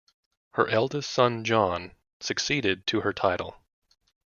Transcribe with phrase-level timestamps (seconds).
[0.53, 3.57] Her eldest son, John, succeeded to her title.